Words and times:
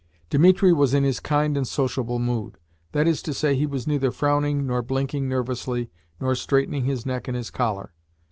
Dimitri 0.31 0.73
was 0.73 0.95
in 0.95 1.03
his 1.03 1.19
kind 1.19 1.55
and 1.55 1.67
sociable 1.67 2.17
mood. 2.17 2.57
That 2.91 3.07
is 3.07 3.21
to 3.21 3.35
say, 3.35 3.53
he 3.53 3.67
was 3.67 3.85
neither 3.85 4.09
frowning 4.09 4.65
nor 4.65 4.81
blinking 4.81 5.29
nervously 5.29 5.91
nor 6.19 6.33
straightening 6.33 6.85
his 6.85 7.05
neck 7.05 7.29
in 7.29 7.35
his 7.35 7.51
collar. 7.51 7.93